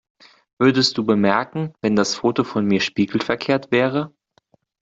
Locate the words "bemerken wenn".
1.05-1.95